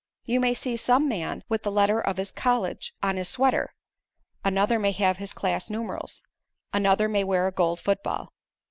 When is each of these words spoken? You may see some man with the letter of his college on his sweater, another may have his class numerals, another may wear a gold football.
You 0.25 0.39
may 0.39 0.55
see 0.55 0.77
some 0.77 1.07
man 1.07 1.43
with 1.47 1.61
the 1.61 1.69
letter 1.71 1.99
of 2.01 2.17
his 2.17 2.31
college 2.31 2.91
on 3.03 3.17
his 3.17 3.29
sweater, 3.29 3.75
another 4.43 4.79
may 4.79 4.93
have 4.93 5.17
his 5.17 5.31
class 5.31 5.69
numerals, 5.69 6.23
another 6.73 7.07
may 7.07 7.23
wear 7.23 7.45
a 7.45 7.51
gold 7.51 7.79
football. 7.81 8.33